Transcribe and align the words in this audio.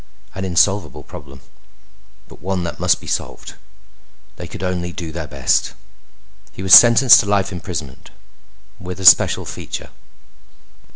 An 0.33 0.43
insolvable 0.45 1.03
problem, 1.03 1.41
but 2.27 2.41
one 2.41 2.63
that 2.63 2.79
must 2.79 2.99
be 2.99 3.05
solved. 3.05 3.53
They 4.37 4.47
could 4.47 4.63
only 4.63 4.91
do 4.91 5.11
their 5.11 5.27
best. 5.27 5.75
He 6.51 6.63
was 6.63 6.73
sentenced 6.73 7.19
to 7.19 7.27
life 7.27 7.51
imprisonment, 7.51 8.09
with 8.79 8.99
a 8.99 9.05
special 9.05 9.45
feature. 9.45 9.91